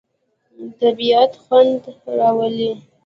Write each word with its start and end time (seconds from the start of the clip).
طبیعت 0.79 1.31
خوند 1.43 1.81
راوړي. 2.17 2.71